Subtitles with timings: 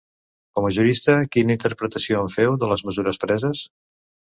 [0.59, 3.67] Com a jurista, quina interpretació en feu, de les mesures preses?